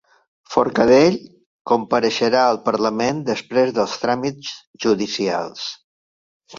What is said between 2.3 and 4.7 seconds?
al parlament després dels tràmits